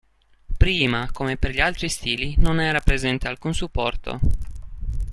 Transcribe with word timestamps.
Prima, 0.57 1.11
come 1.13 1.37
per 1.37 1.51
gli 1.51 1.59
altri 1.59 1.87
stili, 1.87 2.33
non 2.39 2.59
era 2.59 2.81
presente 2.81 3.27
alcun 3.27 3.53
supporto. 3.53 4.19